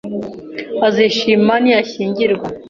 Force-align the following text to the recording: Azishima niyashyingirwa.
Azishima 0.87 1.53
niyashyingirwa. 1.63 2.47